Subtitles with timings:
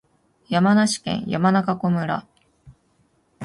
[0.49, 2.25] 山梨県山中湖村